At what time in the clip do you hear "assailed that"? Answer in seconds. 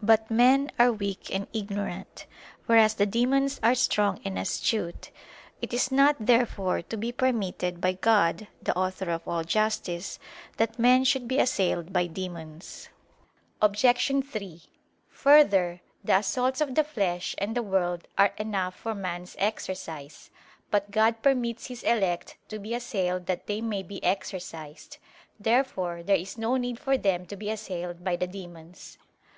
22.72-23.46